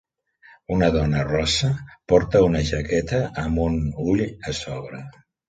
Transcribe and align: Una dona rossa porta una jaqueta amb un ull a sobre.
Una 0.75 0.87
dona 0.95 1.25
rossa 1.27 1.69
porta 2.13 2.41
una 2.47 2.63
jaqueta 2.71 3.21
amb 3.45 3.63
un 3.67 3.79
ull 4.15 4.27
a 4.33 4.57
sobre. 4.65 5.05